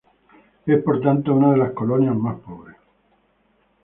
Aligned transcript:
Es 0.65 0.81
por 0.83 0.99
tanto 0.99 1.31
una 1.35 1.51
de 1.51 1.57
las 1.57 1.73
colonias 1.73 2.15
más 2.15 2.39
pobres. 2.39 2.75